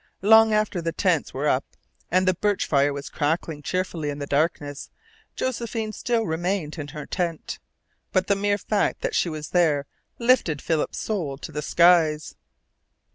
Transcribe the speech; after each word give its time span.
Long 0.23 0.51
after 0.51 0.81
the 0.81 0.91
tents 0.91 1.31
were 1.31 1.47
up 1.47 1.63
and 2.09 2.27
the 2.27 2.33
birch 2.33 2.65
fire 2.65 2.91
was 2.91 3.07
crackling 3.07 3.61
cheerfully 3.61 4.09
in 4.09 4.17
the 4.17 4.25
darkness 4.25 4.89
Josephine 5.35 5.93
still 5.93 6.25
remained 6.25 6.79
in 6.79 6.87
her 6.87 7.05
tent. 7.05 7.59
But 8.11 8.25
the 8.25 8.35
mere 8.35 8.57
fact 8.57 9.01
that 9.01 9.13
she 9.13 9.29
was 9.29 9.49
there 9.49 9.85
lifted 10.17 10.59
Philip's 10.59 10.97
soul 10.97 11.37
to 11.37 11.51
the 11.51 11.61
skies. 11.61 12.33